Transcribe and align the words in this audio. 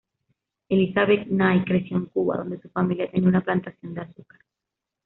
Elizabeth 0.69 1.27
Knight 1.27 1.63
creció 1.67 1.95
en 1.95 2.05
Cuba, 2.07 2.37
donde 2.37 2.59
su 2.59 2.69
familia 2.71 3.07
tenía 3.11 3.29
una 3.29 3.43
plantación 3.45 3.93
de 3.93 4.01
azúcar. 4.01 4.39